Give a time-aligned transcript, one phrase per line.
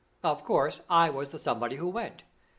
[0.23, 2.23] Of course, I was the somebody who went.